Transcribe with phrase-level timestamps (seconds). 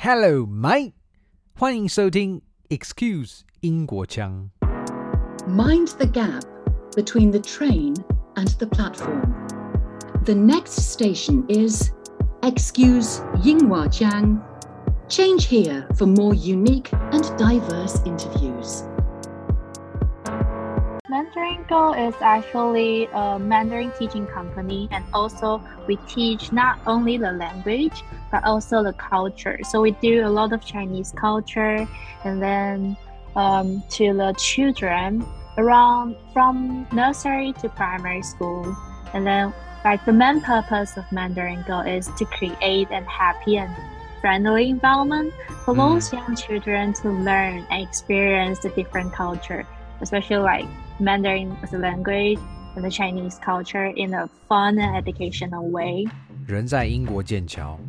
[0.00, 0.93] Hello, mate！
[1.53, 4.49] 欢迎收听 Excuse 英国腔。
[5.47, 6.43] Mind the gap
[6.95, 7.95] between the train
[8.35, 9.21] and the platform.
[10.25, 11.91] The next station is
[12.41, 13.89] Excuse Yinghua
[15.07, 18.83] Change here for more unique and diverse interviews.
[21.11, 27.33] Mandarin Go is actually a Mandarin teaching company, and also we teach not only the
[27.33, 28.01] language
[28.31, 29.59] but also the culture.
[29.69, 31.85] So we do a lot of Chinese culture,
[32.23, 32.95] and then
[33.35, 35.25] um, to the children
[35.57, 38.73] around from nursery to primary school,
[39.13, 43.75] and then like the main purpose of Mandarin Go is to create a happy and
[44.21, 45.33] friendly environment
[45.65, 45.77] for Mm.
[45.77, 49.67] those young children to learn and experience the different culture,
[49.99, 50.67] especially like
[51.01, 52.37] Mandarin as a language
[52.75, 56.07] and the Chinese culture in a fun and educational way.
[56.45, 57.79] 人在英国剑桥，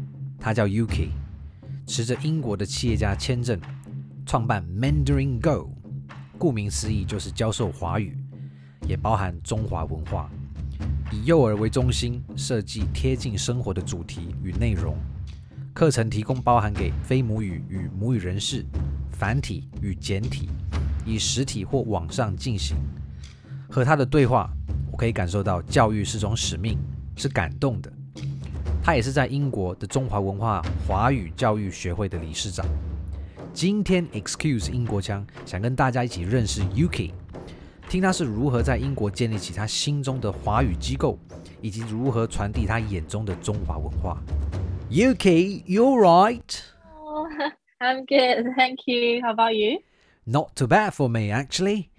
[0.41, 1.11] 他叫 Yuki，
[1.87, 3.61] 持着英国的企业家签证，
[4.25, 5.71] 创办 Mandarin Go。
[6.39, 8.17] 顾名思义，就是教授华语，
[8.89, 10.31] 也包含中华文化。
[11.13, 14.97] 以幼儿为中心，设计贴近生活的主题与内容。
[15.75, 18.65] 课程提供包含给非母语与母语人士，
[19.11, 20.49] 繁体与简体，
[21.05, 22.75] 以实体或网上进行。
[23.73, 24.51] 和他的对话，
[24.91, 26.79] 我可以感受到教育是种使命，
[27.17, 27.91] 是感动的。
[28.85, 32.67] 他也是在英国的中华文化华语教育学会的理事长。
[33.55, 37.13] 今天 Excuse 英国腔想跟大家一起认识 Yuki，
[37.89, 41.19] 听他是如何在英国建立起他心中的华语机构，
[41.63, 44.23] 以及如何传递他眼中的中华文化。
[44.91, 46.61] Yuki, you're right.
[47.01, 47.27] Oh,
[47.81, 49.23] I'm good, thank you.
[49.23, 49.81] How about you?
[50.25, 51.92] Not too bad for me, actually.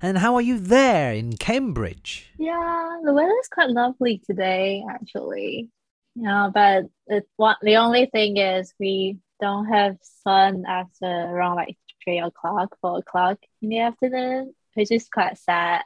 [0.00, 2.30] And how are you there in Cambridge?
[2.38, 5.70] Yeah, the weather is quite lovely today, actually.
[6.14, 11.76] Yeah, but it, one, the only thing is we don't have sun after around like
[12.04, 15.82] three o'clock, four o'clock in the afternoon, which is quite sad.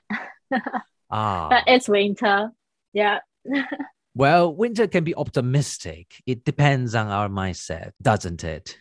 [1.12, 1.48] Ah.
[1.48, 2.52] but it's winter.
[2.92, 3.18] Yeah.
[4.14, 6.20] Well, winter can be optimistic.
[6.26, 8.76] It depends on our mindset, doesn't it?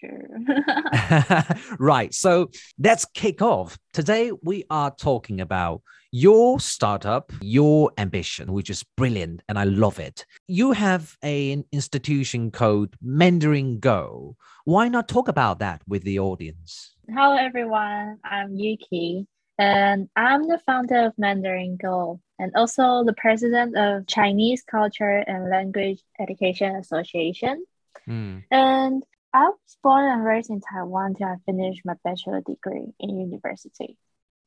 [0.00, 0.22] True.
[1.78, 2.12] right.
[2.14, 3.78] So let's kick off.
[3.92, 10.00] Today, we are talking about your startup, your ambition, which is brilliant and I love
[10.00, 10.24] it.
[10.48, 14.36] You have a- an institution called Mandarin Go.
[14.64, 16.96] Why not talk about that with the audience?
[17.08, 18.18] Hello, everyone.
[18.24, 19.26] I'm Yuki,
[19.58, 25.50] and I'm the founder of Mandarin Go and also the president of Chinese Culture and
[25.50, 27.64] Language Education Association.
[28.06, 28.38] Hmm.
[28.50, 33.20] And I was born and raised in Taiwan till I finished my bachelor degree in
[33.20, 33.96] university.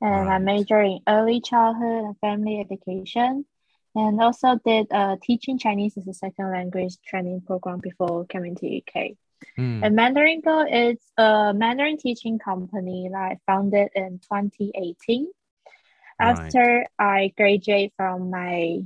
[0.01, 0.41] And I Right.
[0.41, 3.45] majored in early childhood and family education,
[3.95, 8.67] and also did a teaching Chinese as a second language training program before coming to
[8.67, 9.15] UK.
[9.55, 9.83] Hmm.
[9.83, 15.27] And Mandarin Go is a Mandarin teaching company that I founded in 2018
[16.19, 16.29] Right.
[16.29, 18.83] after I graduate from my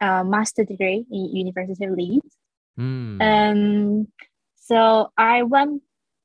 [0.00, 2.36] uh, master degree in University of Leeds.
[2.76, 3.22] Hmm.
[3.22, 4.08] And
[4.66, 5.82] so I went,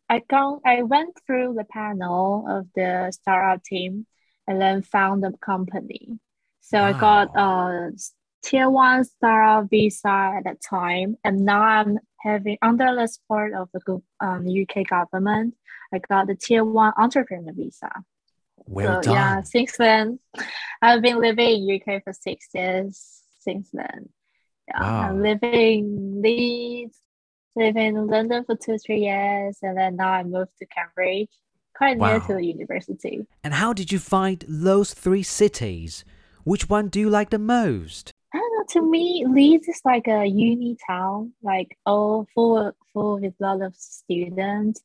[0.09, 4.07] I gone, I went through the panel of the startup team,
[4.47, 6.19] and then found the company.
[6.61, 7.91] So I got a
[8.43, 13.69] tier one startup visa at that time, and now I'm having under the support of
[13.73, 15.55] the um, UK government.
[15.93, 17.91] I got the tier one entrepreneur visa.
[18.65, 19.13] well so done.
[19.13, 20.19] yeah, since then,
[20.81, 23.21] I've been living in UK for six years.
[23.41, 24.09] Since then,
[24.67, 25.09] yeah, Wow.
[25.09, 26.21] I'm living
[27.55, 30.65] in Leeds, living in London for two three years, and then now I moved to
[30.65, 31.29] Cambridge,
[31.75, 33.25] quite near to the university.
[33.43, 36.03] And how did you find those three cities?
[36.43, 38.13] Which one do you like the most?
[38.33, 38.63] I don't know.
[38.69, 43.61] To me, Leeds is like a uni town, like all full full with a lot
[43.61, 44.81] of students.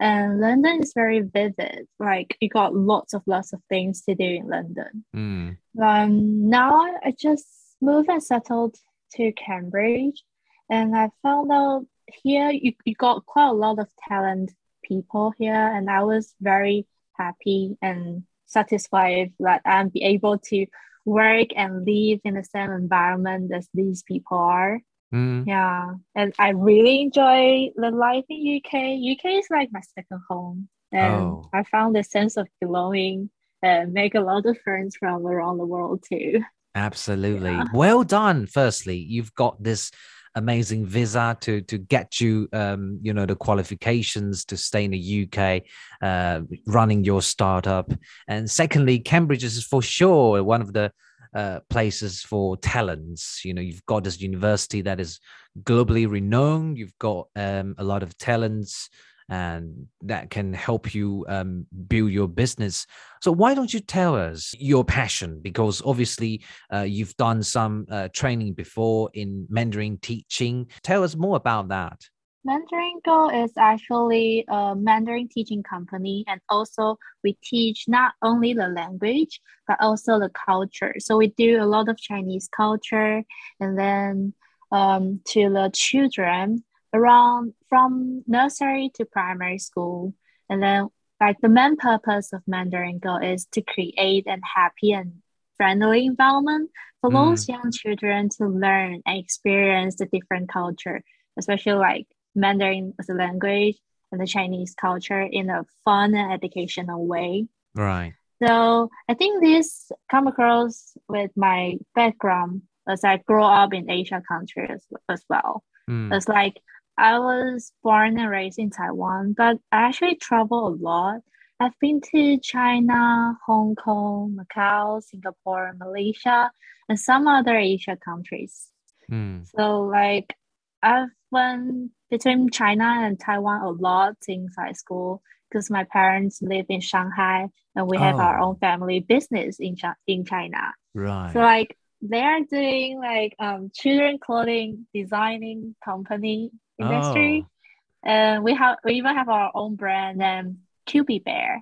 [0.00, 1.86] And London is very vivid.
[1.98, 5.04] Like you got lots of lots of things to do in London.
[5.12, 5.50] Hmm.
[5.80, 7.46] Um, now I just
[7.80, 8.76] moved and settled
[9.12, 10.24] to Cambridge,
[10.70, 11.86] and I found out
[12.22, 16.86] here you, you got quite a lot of talent people here, and I was very
[17.18, 20.66] happy and satisfied that I'm be able to
[21.04, 24.80] work and live in the same environment as these people are.
[25.10, 25.44] Hmm.
[25.46, 28.74] Yeah, and I really enjoy the life in UK.
[28.96, 31.48] UK is like my second home, and Oh.
[31.52, 33.30] I found a sense of belonging
[33.62, 36.42] and make a lot of friends from around the world too.
[36.74, 37.50] Absolutely.
[37.50, 37.64] Yeah.
[37.74, 38.46] Well done.
[38.46, 39.90] Firstly, you've got this
[40.34, 45.28] amazing visa to to get you um you know the qualifications to stay in the
[45.28, 45.62] UK
[46.02, 47.92] uh running your startup
[48.28, 50.90] and secondly Cambridge is for sure one of the
[51.34, 53.42] uh, places for talents.
[53.42, 55.18] You know, you've got this university that is
[55.62, 56.76] globally renowned.
[56.76, 58.90] You've got um, a lot of talents
[59.32, 62.86] and that can help you um, build your business.
[63.22, 65.40] So why don't you tell us your passion?
[65.40, 70.66] Because obviously uh, you've done some uh, training before in Mandarin teaching.
[70.82, 71.98] Tell us more about that.
[72.44, 78.68] Mandarin Go is actually a Mandarin teaching company, and also we teach not only the
[78.68, 80.96] language but also the culture.
[80.98, 83.22] So we do a lot of Chinese culture,
[83.60, 84.34] and then
[84.72, 90.14] um, to the children around from nursery to primary school,
[90.48, 90.88] and then
[91.20, 95.22] like the main purpose of Mandarin Go is to create a happy and
[95.56, 97.14] friendly environment for mm.
[97.14, 101.02] those young children to learn and experience the different culture,
[101.38, 103.76] especially like Mandarin as a language
[104.10, 107.46] and the Chinese culture in a fun and educational way.
[107.74, 108.14] Right.
[108.42, 114.20] So I think this come across with my background as I grow up in Asia
[114.26, 115.62] countries as well.
[115.88, 116.12] Mm.
[116.12, 116.60] It's like
[116.98, 121.20] I was born and raised in Taiwan, but I actually travel a lot.
[121.58, 126.50] I've been to China, Hong Kong, Macau, Singapore, Malaysia,
[126.88, 128.68] and some other Asia countries.
[129.10, 129.46] Mm.
[129.54, 130.34] So like
[130.82, 136.66] I've went between China and Taiwan a lot since high school because my parents live
[136.68, 138.20] in Shanghai and we have oh.
[138.20, 140.72] our own family business in in China.
[140.94, 141.32] Right.
[141.32, 146.50] So like they are doing like um children clothing designing company
[146.82, 148.08] industry, oh.
[148.08, 150.58] and we have we even have our own brand named
[150.88, 151.60] QB Bear,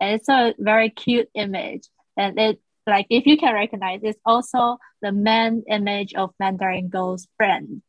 [0.00, 4.78] and it's a very cute image, and it like if you can recognize, it's also
[5.02, 7.82] the main image of Mandarin Go's brand.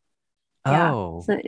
[0.65, 0.93] Yeah.
[0.93, 1.23] Oh.
[1.25, 1.39] So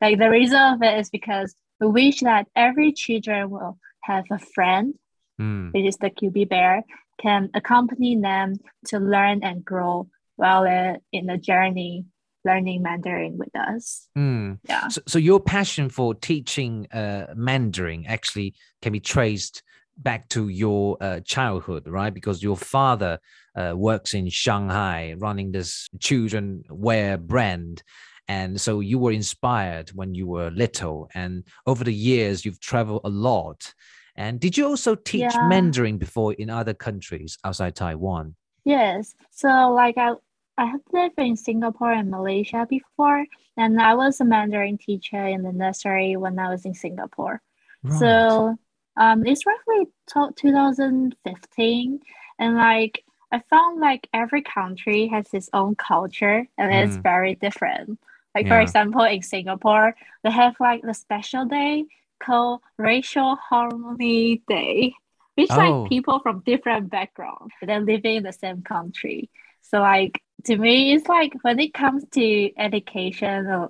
[0.00, 4.38] like the reason of it is because we wish that every children will have a
[4.38, 4.94] friend,
[5.40, 5.72] mm.
[5.72, 6.84] which is the QB bear,
[7.20, 12.04] can accompany them to learn and grow while they're in the journey
[12.48, 14.08] learning Mandarin with us.
[14.16, 14.58] Mm.
[14.68, 14.88] Yeah.
[14.88, 19.62] So, so, your passion for teaching uh, Mandarin actually can be traced
[19.96, 22.14] back to your uh, childhood, right?
[22.14, 23.18] Because your father
[23.56, 27.82] uh, works in Shanghai, running this children wear brand,
[28.28, 33.00] and so you were inspired when you were little and over the years you've traveled
[33.04, 33.72] a lot
[34.16, 35.48] and did you also teach yeah.
[35.48, 38.34] mandarin before in other countries outside taiwan
[38.64, 40.12] yes so like i
[40.58, 43.24] i have lived in singapore and malaysia before
[43.56, 47.40] and i was a mandarin teacher in the nursery when i was in singapore
[47.82, 47.98] right.
[47.98, 48.56] so
[48.98, 52.00] um, it's roughly t- 2015
[52.40, 56.86] and like I found like every country has its own culture and mm.
[56.86, 57.98] it's very different.
[58.34, 58.56] Like yeah.
[58.56, 59.94] for example, in Singapore,
[60.24, 61.84] they have like the special day
[62.22, 64.94] called Racial Harmony Day,
[65.34, 65.56] which oh.
[65.56, 69.30] like people from different backgrounds they're living in the same country.
[69.68, 73.68] So like to me, it's like when it comes to education,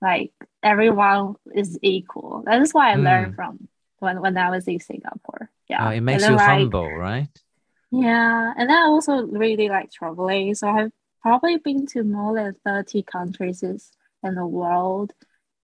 [0.00, 0.32] like
[0.62, 2.42] everyone is equal.
[2.46, 3.04] That is why I mm.
[3.04, 3.68] learned from
[3.98, 5.50] when when I was in Singapore.
[5.68, 7.28] Yeah, uh, it makes you like, humble, right?
[7.90, 10.54] Yeah, and I also really like traveling.
[10.54, 15.12] So I've probably been to more than thirty countries in the world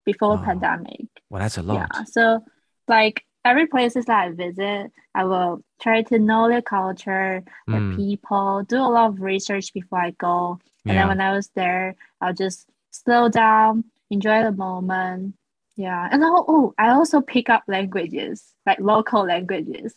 [0.05, 0.43] before oh.
[0.43, 1.07] pandemic.
[1.29, 1.89] Well, that's a lot.
[1.93, 2.03] Yeah.
[2.05, 2.43] So
[2.87, 7.95] like every places that I visit, I will try to know the culture, the mm.
[7.95, 10.59] people, do a lot of research before I go.
[10.85, 11.01] And yeah.
[11.01, 15.35] then when I was there, I'll just slow down, enjoy the moment.
[15.75, 16.07] Yeah.
[16.11, 19.93] And oh, oh I also pick up languages, like local languages.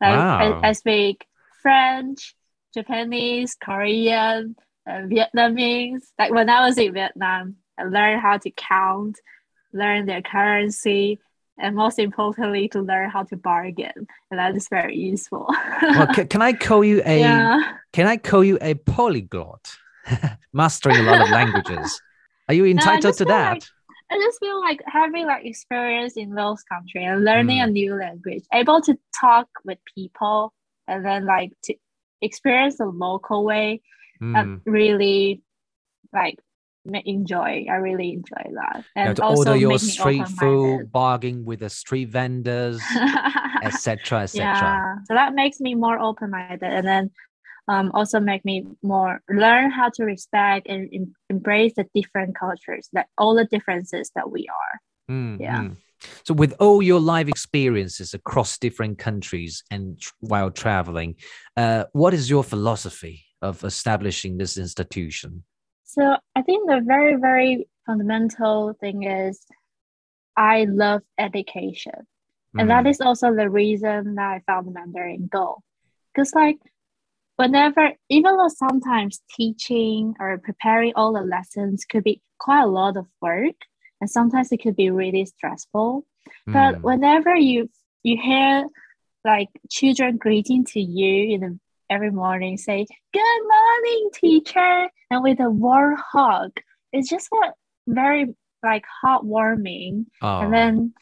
[0.00, 0.60] Like wow.
[0.62, 1.26] I, I speak
[1.62, 2.34] French,
[2.74, 6.02] Japanese, Korean, and Vietnamese.
[6.18, 9.18] Like when I was in Vietnam, I learn how to count,
[9.72, 11.20] learn their currency,
[11.60, 14.06] and most importantly, to learn how to bargain.
[14.30, 15.46] And that is very useful.
[15.82, 17.74] well, can, can, I call you a yeah.
[17.92, 19.70] can I call you a polyglot?
[20.52, 22.00] Mastering a lot of languages.
[22.48, 23.52] Are you entitled to that?
[23.52, 23.62] Like,
[24.10, 27.64] I just feel like having like experience in those countries and learning mm.
[27.64, 30.52] a new language, able to talk with people
[30.88, 31.74] and then like to
[32.20, 33.82] experience the local way
[34.20, 34.60] mm.
[34.64, 35.42] really
[36.12, 36.38] like
[36.94, 37.66] enjoy.
[37.70, 38.84] I really enjoy that.
[38.96, 42.80] And you also order your street food, bargaining with the street vendors,
[43.62, 44.44] etc., etc.
[44.44, 47.10] Yeah, so that makes me more open-minded, and then
[47.68, 52.88] um, also make me more learn how to respect and em- embrace the different cultures,
[52.92, 55.14] that all the differences that we are.
[55.14, 55.60] Mm, yeah.
[55.62, 55.76] Mm.
[56.24, 61.16] So, with all your life experiences across different countries and tr- while traveling,
[61.56, 65.44] uh, what is your philosophy of establishing this institution?
[65.90, 69.44] So I think the very, very fundamental thing is
[70.36, 71.92] I love education.
[71.96, 72.60] Mm-hmm.
[72.60, 72.88] And that mm-hmm.
[73.02, 75.64] also the reason that I found Mandarin Go.
[76.14, 76.58] Because like
[77.34, 82.96] whenever, even though sometimes teaching or preparing all the lessons could be quite a lot
[82.96, 83.56] of work,
[84.00, 86.06] and sometimes it could be really stressful.
[86.46, 86.82] But Mm.
[86.82, 87.68] whenever you
[88.02, 88.66] you hear
[89.24, 91.58] like children greeting to you in the,
[91.90, 96.52] every morning, say "Good morning, teacher," and with a warm hug,
[96.92, 97.54] it's just what
[97.86, 100.06] very like heartwarming.
[100.22, 100.94] Oh, And then,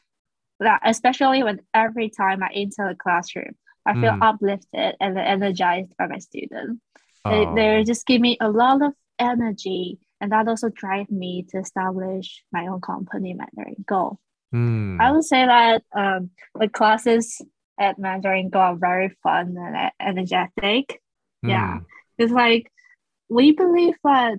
[0.61, 3.55] that especially when every time I enter the classroom,
[3.87, 4.23] I feel Mm.
[4.23, 6.81] uplifted and energized by my students.
[7.25, 7.55] They, oh.
[7.55, 12.45] they just give me a lot of energy, and that also drive me to establish
[12.53, 14.19] my own company, Mandarin Go.
[14.55, 15.01] Mm.
[15.01, 17.41] I would say that um, the classes
[17.79, 21.01] at Mandarin Go are very fun and energetic.
[21.43, 21.85] Yeah, Mm.
[22.19, 22.71] it's like
[23.29, 24.39] we believe that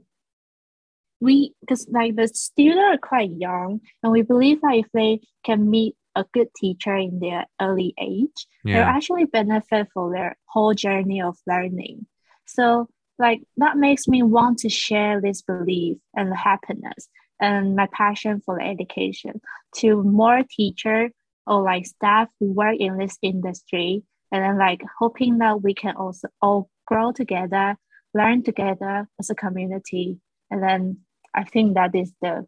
[1.22, 5.70] we because like the students are quite young, and we believe that if they can
[5.70, 11.22] meet a good teacher in their early age, they'll actually benefit for their whole journey
[11.22, 12.06] of learning.
[12.46, 18.42] So like that makes me want to share this belief and happiness and my passion
[18.46, 19.42] for education
[19.78, 21.10] to more teacher
[21.50, 25.96] or like staff who work in this industry and then like hoping that we can
[25.96, 27.76] also all grow together
[28.14, 30.18] learn together as a community
[30.50, 30.98] and then
[31.36, 32.46] i think that is the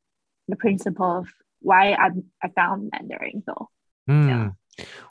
[0.48, 1.28] the principle of
[1.60, 2.10] why i
[2.44, 3.70] i found mandarin go
[4.10, 4.56] Mm.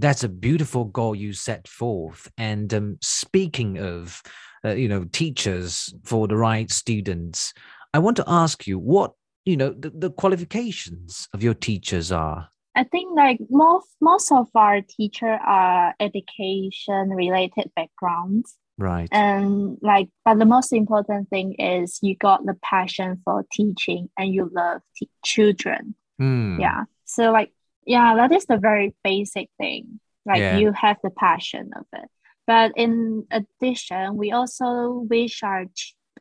[0.00, 2.30] That's a beautiful goal you set forth.
[2.38, 4.23] And um, speaking of,
[4.64, 7.52] uh, you know, teachers for the right students,
[7.94, 9.12] I want to ask you what,
[9.44, 12.49] you know, the, the qualifications of your teachers are.
[12.77, 19.09] I think like most most of our teacher are education related backgrounds Right.
[19.12, 24.33] and like but the most important thing is you got the passion for teaching and
[24.33, 26.61] you love te- children Mm.
[26.61, 27.50] yeah so like
[27.87, 30.59] yeah that is the very basic thing like Yeah.
[30.59, 32.09] you have the passion of it
[32.47, 35.65] but in addition we also wish our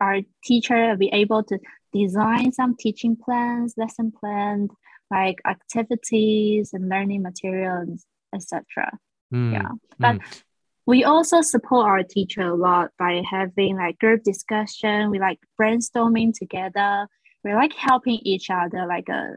[0.02, 1.60] our teacher be able to
[1.94, 4.70] design some teaching plans lesson plans
[5.12, 8.98] like activities and learning materials etc
[9.34, 9.54] Mm.
[9.54, 9.72] yeah.
[10.00, 10.42] but Mm.
[10.88, 15.12] we also support our teacher a lot by having like group discussion.
[15.12, 17.08] We like brainstorming together.
[17.44, 19.36] We like helping each other like a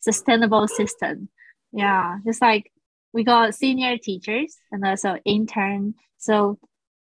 [0.00, 1.28] sustainable system.
[1.72, 2.72] Yeah just like
[3.12, 5.94] we got senior teachers and also intern.
[6.16, 6.58] So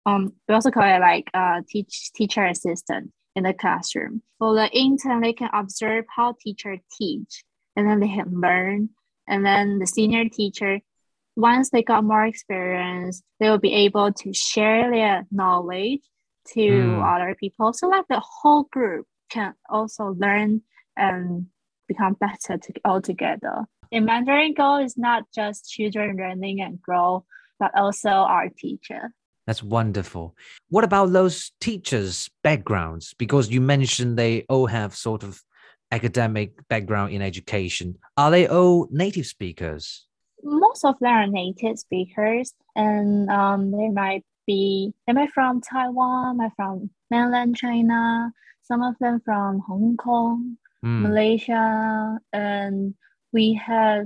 [0.07, 4.23] um we also call it like uh teach teacher assistant in the classroom.
[4.41, 7.45] For the intern they can observe how teacher teach
[7.77, 8.91] and then they can learn
[9.27, 10.81] and then the senior teacher
[11.37, 16.01] once they got more experience, they will be able to share their knowledge
[16.53, 17.15] to Mm.
[17.15, 17.73] other people.
[17.73, 20.63] So like the whole group can also learn
[20.97, 21.47] and
[21.89, 23.67] become better to, all together.
[23.91, 27.25] In Mandarin Go is not just children learning and grow,
[27.59, 29.13] but also our teacher.
[29.47, 30.37] That's wonderful.
[30.71, 33.15] What about those teachers' backgrounds?
[33.19, 35.43] Because you mentioned they all have sort of
[35.95, 37.97] academic background in education.
[38.17, 40.07] Are they all native speakers?
[40.47, 46.37] most of them are native speakers and um, they might be they might from taiwan
[46.37, 51.01] might from mainland china some of them from hong kong Mm.
[51.01, 52.93] malaysia and
[53.33, 54.05] we have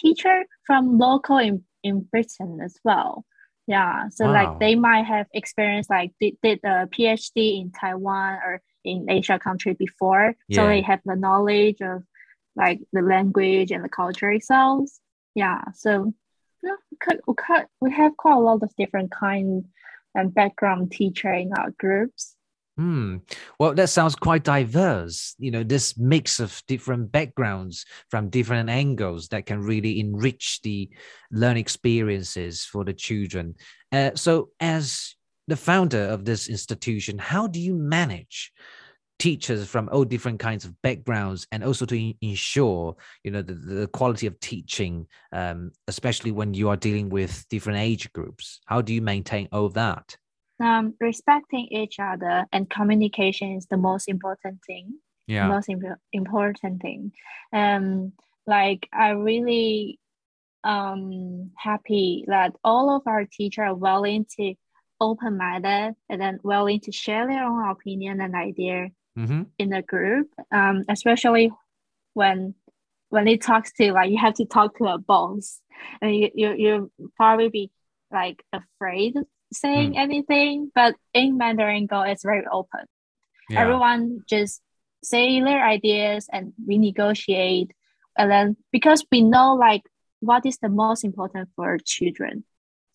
[0.00, 3.26] teacher from local in, in britain as well
[3.66, 4.32] yeah so Wow.
[4.32, 9.38] like they might have experience like did, did a phd in taiwan or in asia
[9.38, 12.02] country before so they have the knowledge of
[12.56, 14.88] like the language and the culture itself
[15.34, 16.12] yeah so
[16.62, 19.66] yeah, we, could, we, could, we have quite a lot of different kind
[20.14, 22.36] and background teacher in our groups
[22.76, 23.18] Hmm.
[23.58, 25.34] Well, that sounds quite diverse.
[25.38, 30.90] You know, this mix of different backgrounds from different angles that can really enrich the
[31.30, 33.54] learning experiences for the children.
[33.90, 35.15] Uh, so, as
[35.46, 38.52] the founder of this institution, how do you manage
[39.18, 43.86] teachers from all different kinds of backgrounds and also to ensure, you know, the, the
[43.88, 48.60] quality of teaching, um, especially when you are dealing with different age groups?
[48.66, 50.16] How do you maintain all that?
[50.60, 55.48] um, respecting each other and communication is the most important thing Yeah.
[55.48, 57.12] most imp- important thing
[57.52, 58.12] um
[58.46, 59.98] like i really
[60.64, 64.54] um happy that all of our teachers are willing to
[65.00, 68.88] open minded and then willing to share their own opinion and idea
[69.18, 69.44] Mm-hmm.
[69.58, 71.50] in the group um especially
[72.12, 72.54] when
[73.08, 75.58] when it talks to like you have to talk to a boss
[76.02, 77.70] and you you you probably be
[78.12, 79.24] like afraid of
[79.54, 82.84] saying anything but in mandarin go it's very open
[83.48, 83.62] Yeah.
[83.62, 84.60] everyone just
[85.02, 87.70] say their ideas and we negotiate
[88.18, 89.84] and then because we know like
[90.20, 92.44] what is the most important for children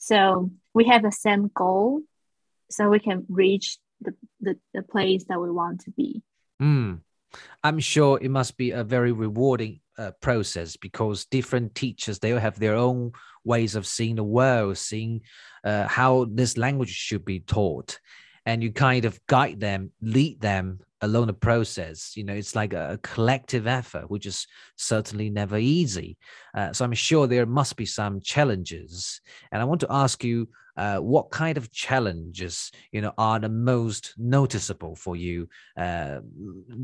[0.01, 2.01] so we have the same goal
[2.71, 6.23] so we can reach the, the, the place that we want to be.
[6.59, 7.01] Mm.
[7.63, 12.57] I'm sure it must be a very rewarding uh, process because different teachers they have
[12.57, 13.11] their own
[13.43, 15.21] ways of seeing the world, seeing
[15.63, 17.99] uh, how this language should be taught,
[18.47, 22.15] and you kind of guide them, lead them along the process.
[22.15, 26.17] You know, it's like a, collective effort, which is certainly never easy.
[26.53, 30.47] Uh, so I'm sure there must be some challenges, and I want to ask you
[30.77, 36.19] uh, what kind of challenges you know are the most noticeable for you uh,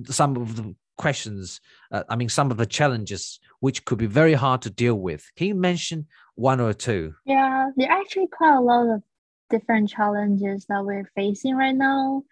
[0.05, 4.33] some of the questions uh, i mean some of the challenges which could be very
[4.33, 6.05] hard to deal with can you mention
[6.35, 9.01] one or two yeah there are actually quite a lot of
[9.49, 12.23] different challenges that we're facing right now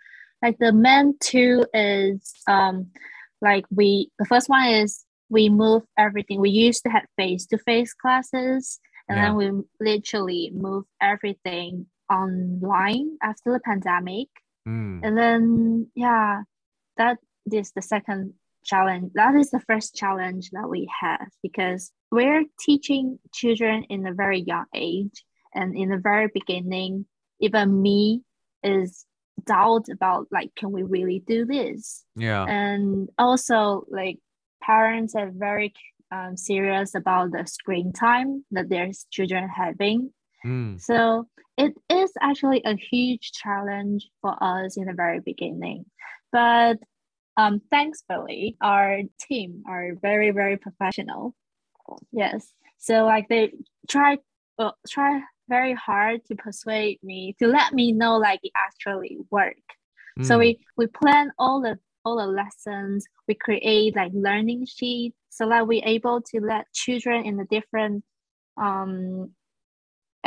[0.42, 2.88] like the main two is um
[3.42, 8.80] like we the first one is we move everything we used to have face-to-face classes
[9.08, 9.26] and yeah.
[9.26, 14.28] then we literally move everything online after the pandemic.
[14.68, 15.02] Mm.
[15.04, 16.42] And then, yeah,
[16.98, 17.18] that
[17.52, 19.12] is the second challenge.
[19.14, 24.42] That is the first challenge that we have because we're teaching children in a very
[24.42, 25.24] young age.
[25.54, 27.06] And in the very beginning,
[27.40, 28.22] even me
[28.64, 29.06] is
[29.44, 32.04] doubt about like, can we really do this?
[32.16, 32.46] Yeah.
[32.46, 34.18] And also like
[34.62, 35.74] parents are very
[36.12, 40.12] um, serious about the screen time that their children having.
[40.46, 40.80] Mm.
[40.80, 41.28] So
[41.58, 45.86] it is actually a huge challenge for us in the very beginning.
[46.32, 46.78] But
[47.38, 51.36] um, thankfully, our team are very, very professional.
[52.12, 52.48] Yes.
[52.78, 53.52] So like they
[53.88, 54.18] try
[54.58, 59.56] uh, try very hard to persuade me to let me know like it actually work.
[60.20, 60.26] Mm.
[60.26, 63.06] So we we plan all the all the lessons.
[63.28, 68.04] We create like learning sheet so that we're able to let children in the different
[68.58, 69.32] um,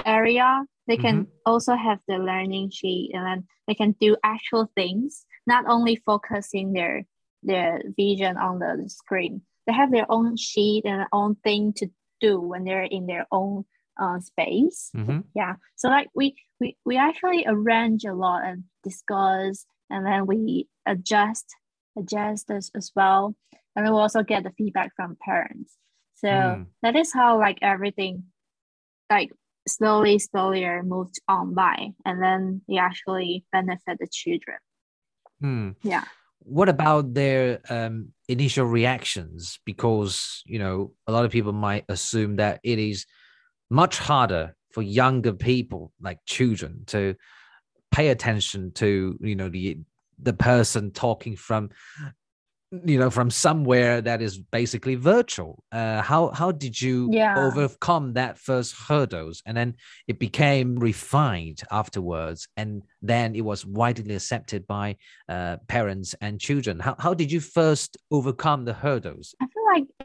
[0.04, 1.30] area they can mm-hmm.
[1.44, 6.72] also have the learning sheet and then they can do actual things not only focusing
[6.72, 7.04] their
[7.42, 11.87] their vision on the screen they have their own sheet and their own thing to
[12.20, 13.64] do when they're in their own
[13.99, 14.90] uh, space.
[14.97, 15.21] Mm-hmm.
[15.35, 15.55] yeah.
[15.76, 21.47] So like we, we we actually arrange a lot and discuss and then we adjust
[21.99, 23.34] adjust this as well.
[23.75, 25.76] And we also get the feedback from parents.
[26.17, 26.67] So mm.
[26.82, 28.25] that is how like everything
[29.11, 29.30] like
[29.67, 34.58] slowly slowly moved on by and then we actually benefit the children.
[35.43, 35.76] Mm.
[35.82, 36.04] yeah.
[36.41, 39.61] What about their um, initial reactions?
[39.67, 43.06] Because you know a lot of people might assume that it is
[43.71, 47.15] much harder for younger people like children to
[47.91, 49.78] pay attention to you know the
[50.21, 51.71] the person talking from
[52.85, 55.65] you know from somewhere that is basically virtual.
[55.73, 57.35] Uh, how how did you yeah.
[57.39, 59.43] overcome that first hurdles?
[59.47, 59.75] And then
[60.07, 64.97] it became refined afterwards and then it was widely accepted by
[65.28, 66.78] uh, parents and children.
[66.78, 69.35] How, how did you first overcome the hurdles?
[69.41, 69.57] I feel like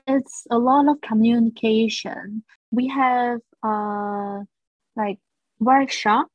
[0.08, 4.40] it's a lot of communication we have uh
[4.96, 5.20] like
[5.60, 6.28] workshop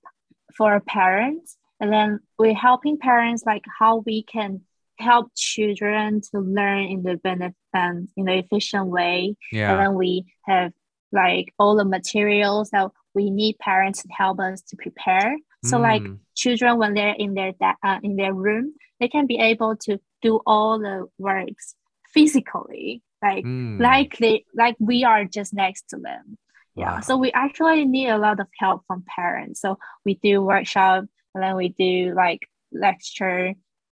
[0.57, 4.63] for parents and then we're helping parents like how we can
[4.99, 9.37] help children to learn in the benefit and in the efficient way.
[9.53, 9.73] Yeah.
[9.73, 10.73] And then we have
[11.13, 15.37] like all the materials that we need parents to help us to prepare.
[15.65, 15.83] So mm.
[15.83, 16.03] like
[16.35, 20.41] children when they're in their uh, in their room, they can be able to do
[20.47, 21.75] all the works
[22.13, 23.81] physically, like mm.
[23.81, 26.39] like they like we are just next to them.
[26.75, 26.85] Wow.
[26.85, 27.01] Yeah.
[27.01, 29.61] So we actually need a lot of help from parents.
[29.61, 31.05] So we do workshop
[31.35, 33.55] and then we do like lecture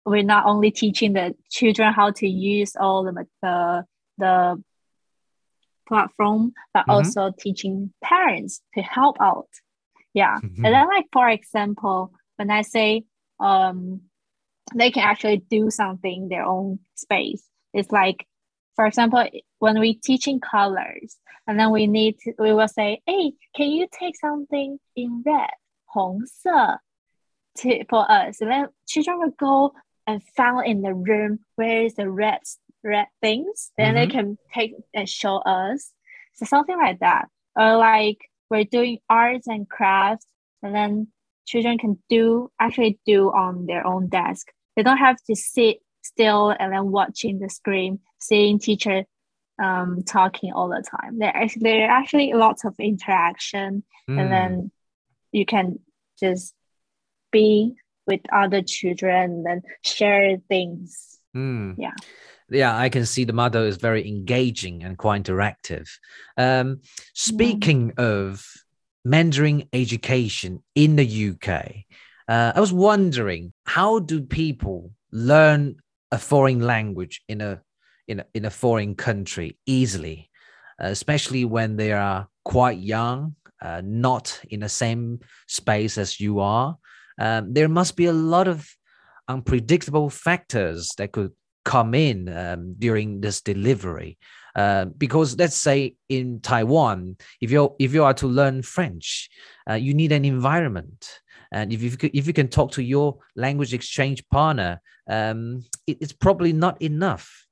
[0.07, 3.85] we're not only teaching the children how to use all the the,
[4.19, 4.63] the
[5.87, 6.91] platform, but mm-hmm.
[6.91, 9.49] also teaching parents to help out.
[10.15, 10.39] Yeah.
[10.39, 10.65] Mm-hmm.
[10.65, 13.05] And then like for example, when I say
[13.39, 14.03] um
[14.75, 18.27] they can actually do something their own space, it's like
[18.81, 19.23] for example,
[19.59, 23.87] when we teaching colors, and then we need to, we will say, hey, can you
[23.93, 25.51] take something in red,
[25.85, 26.79] 红色,
[27.59, 28.41] to, for us?
[28.41, 29.75] And then children will go
[30.07, 32.39] and found in the room where is the red
[32.83, 33.97] red things, then mm-hmm.
[33.97, 35.93] they can take and show us.
[36.37, 37.29] So something like that.
[37.55, 40.25] Or like we're doing arts and crafts
[40.63, 41.09] and then
[41.45, 44.47] children can do actually do on their own desk.
[44.75, 49.05] They don't have to sit still and then watching the screen, seeing teacher
[49.63, 51.19] um, talking all the time.
[51.19, 54.19] There actually there are actually lots of interaction mm.
[54.19, 54.71] and then
[55.33, 55.79] you can
[56.19, 56.55] just
[57.31, 57.75] be
[58.07, 61.19] with other children and share things.
[61.37, 61.75] Mm.
[61.79, 61.95] Yeah.
[62.53, 65.89] Yeah, I can see the model is very engaging and quite interactive.
[66.37, 66.81] Um,
[67.15, 68.05] speaking yeah.
[68.05, 68.45] of
[69.05, 71.87] Mandarin education in the UK,
[72.31, 77.63] Uh, I was wondering, how do people learn a foreign language in a
[78.09, 80.31] in a, in a foreign country easily,
[80.83, 86.41] uh, especially when they are quite young, uh, not in the same space as you
[86.41, 86.77] are?
[87.21, 88.69] Um, there must be a lot of
[89.29, 91.33] unpredictable factors that could
[91.65, 94.19] come in um, during this delivery.
[94.57, 99.29] Uh, because let's say in Taiwan, if you if you are to learn French,
[99.71, 101.20] uh, you need an environment,
[101.53, 106.13] and if you if you can talk to your language exchange partner, um, it, it's
[106.13, 107.47] probably not enough.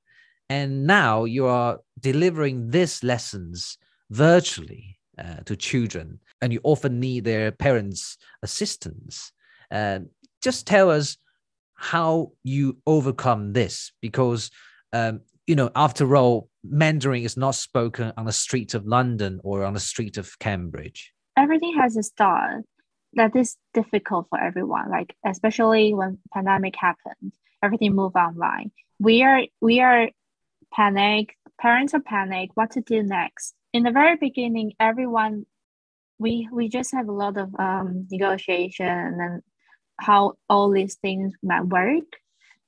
[0.49, 3.77] And now you are delivering these lessons
[4.09, 9.31] virtually uh, to children, and you often need their parents' assistance.
[9.69, 9.99] Uh,
[10.41, 11.17] just tell us
[11.75, 14.51] how you overcome this because
[14.93, 19.63] um, you know after all mandarin is not spoken on the streets of london or
[19.63, 22.65] on the street of cambridge everything has a start
[23.13, 27.31] that is difficult for everyone like especially when pandemic happened
[27.63, 30.09] everything moved online we are we are
[30.73, 35.45] panic parents are panic what to do next in the very beginning everyone
[36.19, 39.41] we we just have a lot of um, negotiation and
[39.99, 42.05] how all these things might work.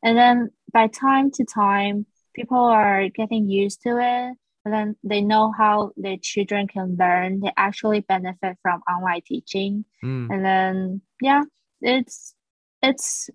[0.04, 4.38] And then by time to time, people are getting used to it.
[4.64, 7.40] And then they know how their children can learn.
[7.40, 9.86] They actually benefit from online teaching.
[10.04, 10.30] Mm.
[10.32, 11.44] And then yeah,
[11.82, 12.36] it's
[12.82, 13.30] it's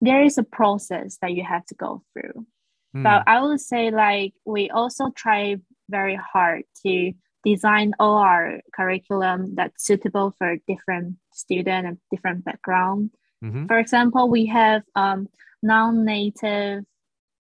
[0.00, 2.46] there is a process that you have to go through.
[2.94, 3.02] Mm.
[3.02, 5.56] But I would say like we also try
[5.88, 7.12] very hard to
[7.44, 13.10] design all our curriculum that's suitable for different student and different background
[13.44, 13.66] Mm-hmm.
[13.66, 15.28] For example, we have um,
[15.62, 16.84] non-native,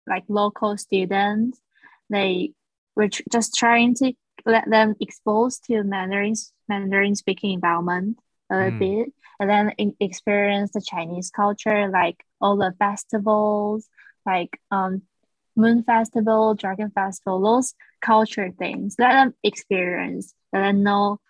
[0.07, 1.61] like local students.
[2.09, 2.53] They
[2.97, 4.13] were tr- just trying to
[4.47, 6.35] let them expose to Mandarin
[6.69, 8.19] Mandarin speaking environment
[8.51, 8.79] a little mm.
[8.79, 13.89] bit, and then in- experience the Chinese culture, like all the festivals,
[14.27, 15.03] like um,
[15.57, 18.97] Moon Festival, Dragon Festival, those culture things.
[18.99, 21.21] Let them experience, let them know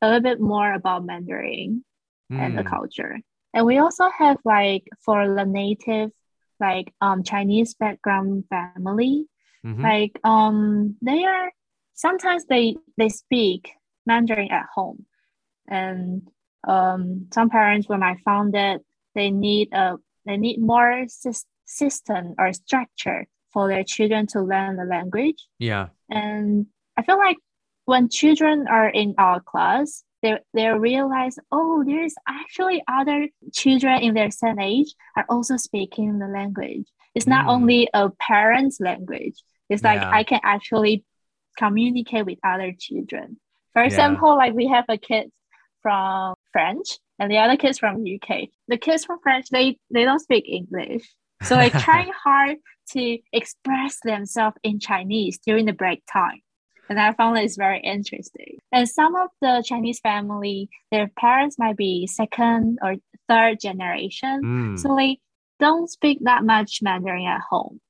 [0.00, 1.84] a little bit more about Mandarin
[2.32, 2.38] mm.
[2.38, 2.70] and the mm.
[2.70, 3.20] culture.
[3.52, 6.10] And we also have like for the native
[6.60, 9.26] like um Chinese background family,
[9.64, 9.82] mm-hmm.
[9.82, 11.50] like um they are
[11.94, 13.72] sometimes they they speak
[14.06, 15.06] Mandarin at home.
[15.68, 16.28] And
[16.66, 18.80] um some parents when I found that
[19.14, 19.96] they need a
[20.26, 21.06] they need more
[21.64, 25.46] system or structure for their children to learn the language.
[25.58, 25.88] Yeah.
[26.08, 27.38] And I feel like
[27.84, 34.14] when children are in our class, they, they realize, oh, there's actually other children in
[34.14, 36.86] their same age are also speaking the language.
[37.14, 37.50] It's not mm.
[37.50, 39.42] only a parent's language.
[39.70, 40.10] It's like yeah.
[40.10, 41.04] I can actually
[41.56, 43.38] communicate with other children.
[43.72, 44.34] For example, yeah.
[44.34, 45.30] like we have a kid
[45.80, 48.48] from French and the other kids from UK.
[48.68, 51.08] The kids from French, they, they don't speak English.
[51.44, 52.56] So they're trying hard
[52.90, 56.40] to express themselves in Chinese during the break time
[56.90, 58.58] and I found it's very interesting.
[58.72, 62.96] And some of the Chinese family, their parents might be second or
[63.28, 64.78] third generation, mm.
[64.78, 65.20] so they
[65.60, 67.80] don't speak that much Mandarin at home.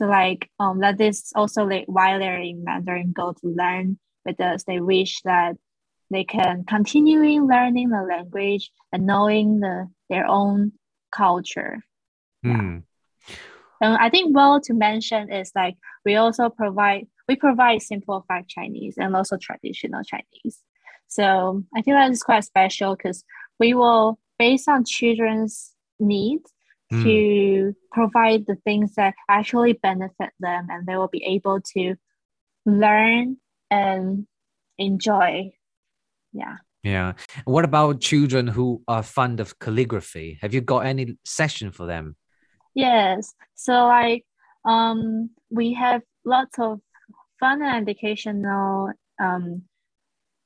[0.00, 4.64] So like um that is also like why they're in Mandarin go to learn because
[4.64, 5.56] they wish that
[6.10, 10.72] they can continuing learning the language and knowing the their own
[11.12, 11.84] culture.
[12.44, 12.50] Mm.
[12.50, 12.56] Yeah.
[12.56, 12.78] Hmm.
[13.82, 18.94] And I think well to mention is like we also provide we provide simplified Chinese
[18.96, 20.62] and also traditional Chinese.
[21.08, 23.22] So I think that is quite special because
[23.58, 26.50] we will, based on children's needs,
[26.92, 27.02] mm.
[27.02, 31.94] to provide the things that actually benefit them and they will be able to
[32.66, 33.36] learn
[33.70, 34.26] and
[34.78, 35.50] enjoy.
[36.32, 36.56] Yeah.
[36.82, 37.12] Yeah.
[37.44, 40.38] What about children who are fond of calligraphy?
[40.40, 42.16] Have you got any session for them?
[42.74, 43.34] Yes.
[43.54, 44.24] So like
[44.64, 46.80] um we have lots of
[47.40, 49.62] fun and educational um,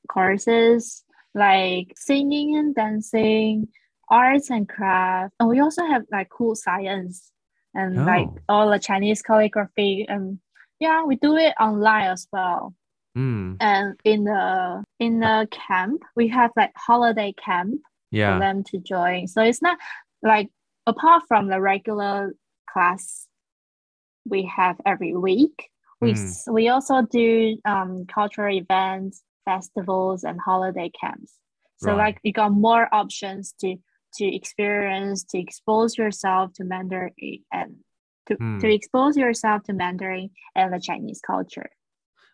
[0.09, 1.03] courses
[1.33, 3.67] like singing and dancing,
[4.09, 5.33] arts and craft.
[5.39, 7.31] And we also have like cool science
[7.73, 8.03] and oh.
[8.03, 10.05] like all the Chinese calligraphy.
[10.07, 10.39] And
[10.79, 12.73] yeah, we do it online as well.
[13.17, 13.57] Mm.
[13.61, 18.35] And in the in the camp, we have like holiday camp yeah.
[18.35, 19.27] for them to join.
[19.27, 19.77] So it's not
[20.21, 20.49] like
[20.85, 22.35] apart from the regular
[22.69, 23.27] class
[24.27, 25.69] we have every week,
[26.01, 26.53] we, mm.
[26.53, 31.33] we also do um, cultural events, festivals, and holiday camps.
[31.77, 31.97] So right.
[31.97, 33.75] like you got more options to
[34.17, 37.13] to experience, to expose yourself to Mandarin
[37.51, 37.75] and
[38.27, 38.59] to, mm.
[38.59, 41.69] to expose yourself to Mandarin and the Chinese culture.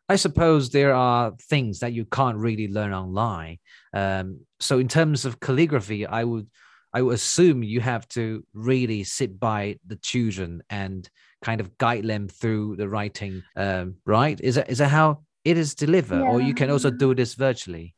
[0.10, 3.60] I suppose there are things that you can't really learn online.
[3.94, 6.48] Um, so in terms of calligraphy, I would
[6.94, 11.10] I would assume you have to really sit by the children and
[11.42, 14.40] kind of guide them through the writing, um, right?
[14.42, 17.96] Is that is that how it is delivered, or you can also do this virtually?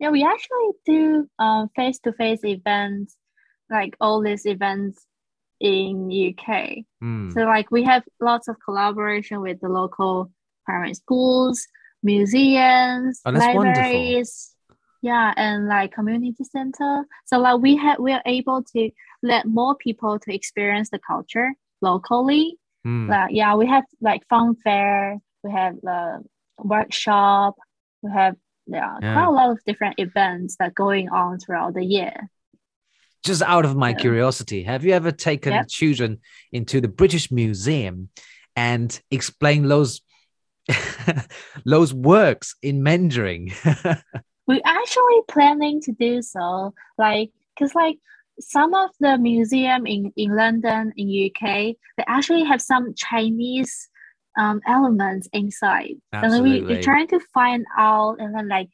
[0.00, 1.28] Yeah, we actually do
[1.76, 3.16] face to face events,
[3.70, 5.04] like all these events
[5.60, 6.78] in UK.
[7.04, 7.32] Mm.
[7.34, 10.32] So like we have lots of collaboration with the local
[10.64, 11.66] primary schools,
[12.02, 13.82] museums, Oh, that's wonderful.
[13.82, 14.54] libraries.
[15.02, 17.04] Yeah, and like community center.
[17.26, 18.90] So like we have we are able to
[19.22, 22.58] let more people to experience the culture locally.
[22.86, 23.08] Mm.
[23.08, 26.22] Like yeah, we have like fun fair, we have the
[26.58, 27.56] workshop,
[28.02, 28.36] we have
[28.70, 29.12] yeah, Yeah.
[29.14, 32.30] quite a lot of different events that going on throughout the year.
[33.24, 33.96] Just out of my Yeah.
[33.96, 35.68] curiosity, have you ever taken Yep.
[35.68, 36.18] children
[36.52, 38.08] into the British Museum
[38.56, 40.00] and explained those
[41.64, 43.48] those works in Mandarin?
[44.46, 47.98] we're actually planning to do so like because like
[48.40, 51.40] some of the museum in, in london in uk
[51.96, 53.88] they actually have some chinese
[54.40, 55.96] um, elements inside.
[56.24, 58.70] And then we, we're trying to find out and then like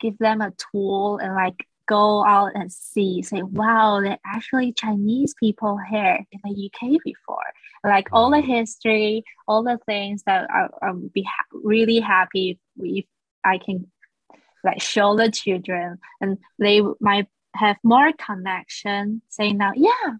[0.00, 5.34] give them a tool and like go out and see say wow there actually chinese
[5.40, 7.48] people here in the uk before.
[7.82, 13.06] Like all the history all the things that I, i'll be ha- really happy if
[13.44, 13.90] i can
[14.62, 20.10] like show the children and they might have more connection saying now yeah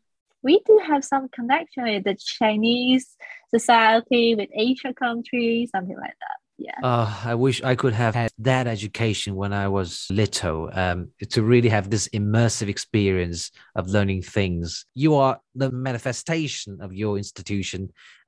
[0.43, 3.17] we do have some connection with the chinese
[3.55, 8.31] society with asian countries something like that yeah Uh, I wish I could have had
[8.39, 14.23] that education when I was little um, to really have this immersive experience of learning
[14.23, 14.85] things.
[14.95, 17.81] You are the manifestation of your institution,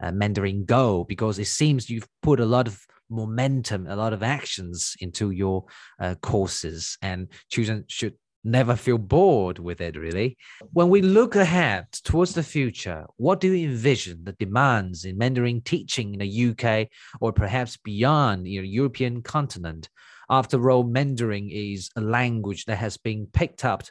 [0.02, 2.74] uh, Mandarin Go, because it seems you've put a lot of
[3.10, 5.64] momentum, a lot of actions into your
[6.00, 10.36] uh, courses, and children should never feel bored with it, really.
[10.72, 15.60] When we look ahead towards the future, what do you envision the demands in Mandarin
[15.60, 16.88] teaching in the UK
[17.20, 19.88] or perhaps beyond your European continent?
[20.28, 23.84] After all, Mandarin is a language that has been picked up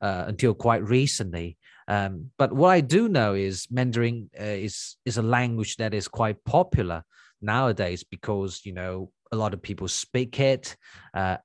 [0.00, 1.56] uh, until quite recently.
[1.88, 6.06] Um, but what I do know is Mandarin uh, is is a language that is
[6.06, 7.02] quite popular
[7.40, 10.76] nowadays because you know a lot of people speak it.
[11.14, 11.38] Uh,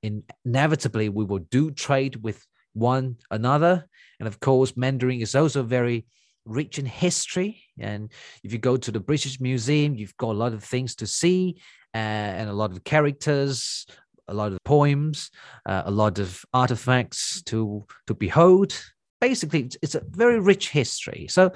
[0.44, 3.86] inevitably, we will do trade with one another,
[4.18, 6.06] and of course, Mandarin is also very
[6.44, 7.62] rich in history.
[7.78, 11.06] And if you go to the British Museum, you've got a lot of things to
[11.06, 11.56] see
[11.94, 13.86] uh, and a lot of characters,
[14.28, 15.30] a lot of poems,
[15.66, 18.78] uh, a lot of artifacts to to behold.
[19.20, 21.26] Basically, it's, it's a very rich history.
[21.30, 21.52] So,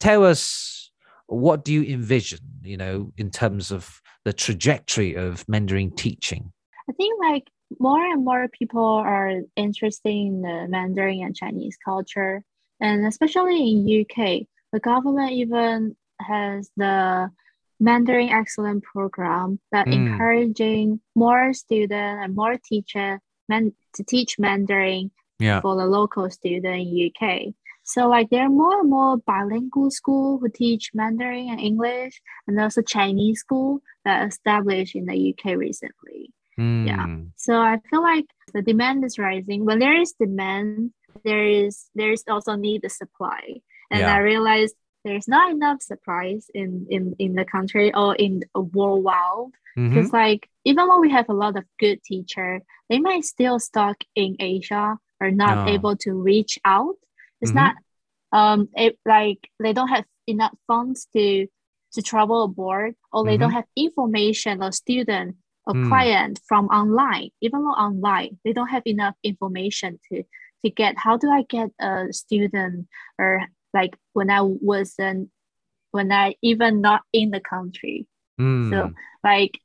[0.00, 0.90] tell us
[1.26, 6.52] what do you envision, you know, in terms of the trajectory of Mandarin teaching?
[6.88, 7.44] i think like
[7.78, 12.42] more and more people are interested in the mandarin and chinese culture
[12.80, 14.16] and especially in uk
[14.72, 17.30] the government even has the
[17.80, 19.92] mandarin excellent program that Mm.
[19.94, 25.60] encouraging more students and more teacher man, to teach mandarin Yeah.
[25.60, 27.54] for the local student in UK.
[27.82, 32.58] So like there are more and more bilingual school who teach Mandarin and English, and
[32.58, 36.32] also Chinese school that established in the UK recently.
[36.58, 37.06] Yeah.
[37.06, 37.30] Mm.
[37.36, 39.64] So I feel like the demand is rising.
[39.64, 40.92] When there is demand,
[41.24, 44.14] there is there is also need the supply, and Yeah.
[44.14, 49.52] I realized there's not enough supplies in in in the country or in the worldwide
[49.76, 53.98] because like even when we have a lot of good teacher they might still stuck
[54.14, 56.96] in asia or not able to reach out
[57.42, 57.60] it's Mhm.
[57.60, 57.74] not
[58.32, 61.46] um it, like they don't have enough funds to
[61.94, 65.36] to travel abroad or they don't have information or student
[65.66, 65.88] or Mm.
[65.88, 70.22] client from online even though online they don't have enough information to
[70.64, 72.86] to get how do i get a student
[73.18, 73.40] or
[73.72, 75.30] like when i wasn't
[75.90, 78.06] when i even not in the country
[78.40, 78.70] Mm.
[78.70, 79.58] so like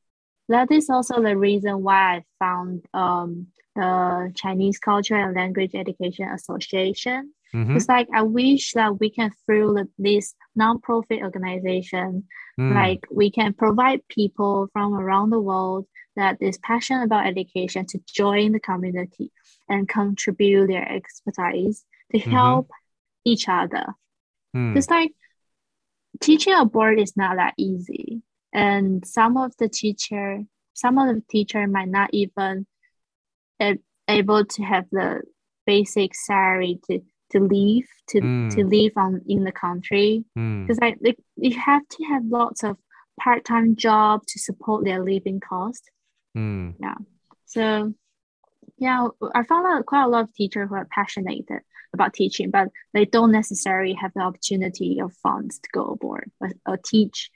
[0.48, 6.28] that is also the reason why I found um the Chinese Culture and Language Education
[6.28, 7.34] Association.
[7.54, 7.76] Mhm.
[7.76, 12.28] It's like I wish that we can through this non-profit organization,
[12.60, 12.76] Mm.
[12.76, 18.00] like we can provide people from around the world that is passionate about education to
[18.06, 19.32] join the community
[19.70, 22.32] and contribute their expertise to Mhm.
[22.32, 22.70] help
[23.24, 23.96] each other.
[24.56, 24.76] Mm.
[24.76, 25.14] It's like
[26.20, 28.22] teaching abroad is not that easy.
[28.52, 32.66] And some of the teacher, some of the teacher might not even
[34.08, 35.22] able to have the
[35.66, 37.00] basic salary to
[37.32, 38.56] to leave to, Mm.
[38.56, 40.65] to live on in the country Mm.
[40.68, 42.78] because like they, you have to have lots of
[43.20, 45.89] part-time job to support their living cost
[46.38, 46.76] Mm.
[47.46, 47.94] so
[48.78, 51.46] Yeah, I found out quite a lot of teachers who are passionate
[51.94, 56.52] about teaching, but they don't necessarily have the opportunity of funds to go abroad or,
[56.65, 57.30] or teach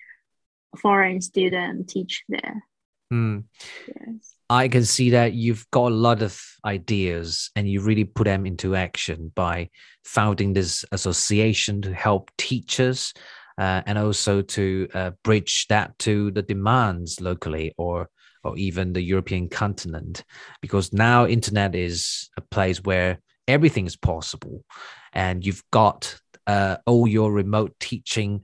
[0.78, 2.64] foreign student teach there.
[3.12, 3.44] Mm.
[3.88, 4.33] Yes.
[4.50, 8.46] I can see that you've got a lot of ideas and you really put them
[8.46, 9.70] into action by
[10.04, 13.14] founding this association to help teachers
[13.58, 18.10] uh, and also to uh, bridge that to the demands locally or
[18.44, 20.26] or even the European continent
[20.62, 24.66] because now internet is a place where everything is possible
[25.14, 28.44] and you've got uh, all your remote teaching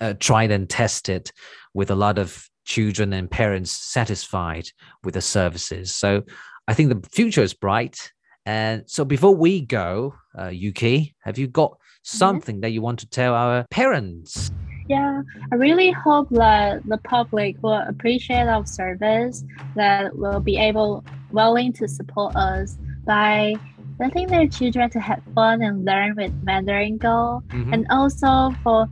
[0.00, 1.30] uh, tried and tested
[1.72, 4.68] with a lot of children and parents satisfied
[5.02, 5.94] with the services.
[5.94, 6.22] So
[6.68, 8.12] I think the future is bright.
[8.44, 12.60] And so before we go, uh, Yuki, have you got something mm-hmm.
[12.60, 14.50] that you want to tell our parents?
[14.88, 21.04] Yeah, I really hope that the public will appreciate our service, that will be able
[21.32, 23.54] willing to support us by
[23.98, 27.72] letting their children to have fun and learn with Mandarin Go, mm-hmm.
[27.72, 28.88] and also for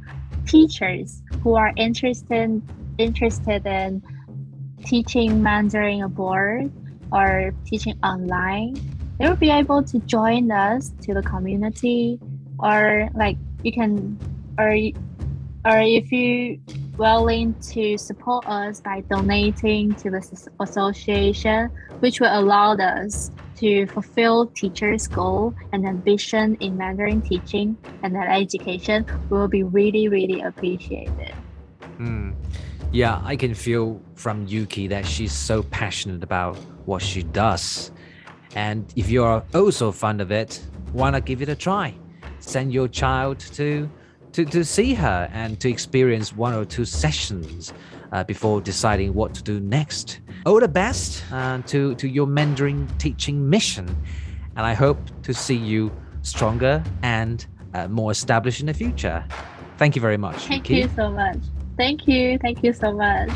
[0.47, 2.61] teachers who are interested
[2.99, 4.03] interested in
[4.85, 6.73] teaching Mandarin abroad
[7.13, 8.75] or teaching online,
[9.19, 12.19] they will be able to join us to the community
[12.59, 14.19] or like you can
[14.59, 14.77] or
[15.65, 16.61] or if you
[16.99, 21.69] willing to support us by donating to the association
[22.01, 28.29] which will allow us to fulfill teachers' goal and ambition in Mandarin teaching and that
[28.29, 31.35] education will be really, really appreciated.
[31.99, 32.35] Mm.
[32.95, 37.91] Yeah, I can feel from Yuki that she's so passionate about what she does.
[38.55, 41.97] And if you're also fond of it, why not give it a try?
[42.39, 43.91] Send your child to
[44.31, 47.73] to, to see her and to experience one or two sessions
[48.13, 50.21] uh, before deciding what to do next.
[50.47, 53.89] All the best uh, to, to your Mandarin teaching mission.
[54.57, 55.91] And I hope to see you
[56.23, 59.25] stronger and uh, more established in the future.
[59.79, 60.47] Thank you very much.
[60.47, 60.83] Thank Yuki.
[60.83, 61.39] you so much.
[61.79, 62.39] Thank you.
[62.39, 63.35] Thank you so much.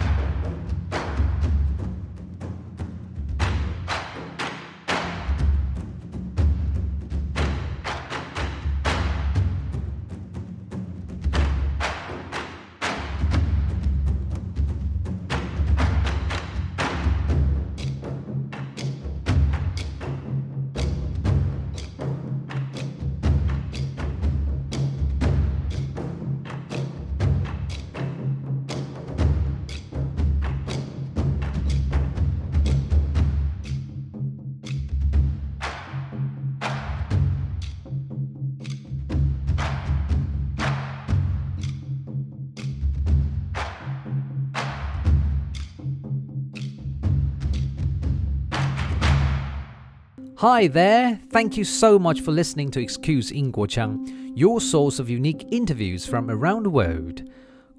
[50.37, 51.19] Hi there!
[51.31, 53.97] Thank you so much for listening to Excuse 英国腔,
[54.35, 57.23] your source of unique interviews from around the world.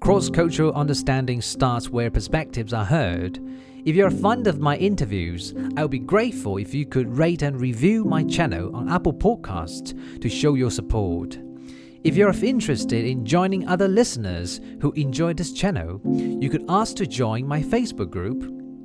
[0.01, 3.39] Cross cultural understanding starts where perspectives are heard.
[3.85, 7.61] If you're fond of my interviews, I would be grateful if you could rate and
[7.61, 11.39] review my channel on Apple Podcasts to show your support.
[12.03, 17.07] If you're interested in joining other listeners who enjoy this channel, you could ask to
[17.07, 18.58] join my Facebook group